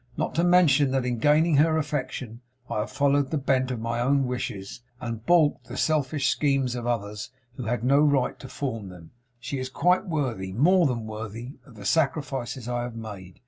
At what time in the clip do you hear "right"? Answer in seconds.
7.99-8.39